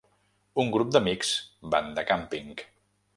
Un 0.61 0.69
grup 0.75 0.89
d'amics 0.95 1.33
van 1.75 1.91
de 1.99 2.05
càmping. 2.13 2.49